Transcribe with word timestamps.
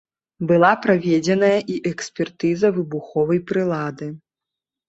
Была 0.51 0.71
праведзеная 0.85 1.59
і 1.73 1.77
экспертыза 1.91 2.67
выбуховай 2.79 3.39
прылады. 3.53 4.07